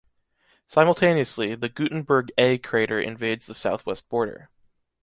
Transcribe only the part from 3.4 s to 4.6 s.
the Southwest border.